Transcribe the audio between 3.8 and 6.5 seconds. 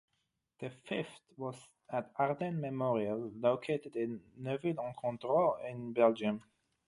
in Neuville-en-Condroz in Belgium.